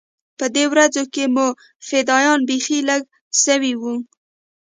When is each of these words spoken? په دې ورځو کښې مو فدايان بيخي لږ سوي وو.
په 0.37 0.45
دې 0.55 0.65
ورځو 0.71 1.03
کښې 1.13 1.25
مو 1.35 1.47
فدايان 1.87 2.39
بيخي 2.49 2.79
لږ 2.89 3.01
سوي 3.43 3.73
وو. 3.81 3.95